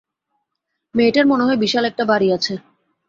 [0.95, 2.53] মেয়েটার মনে হয় বিশাল একটা বাড়ি আছে।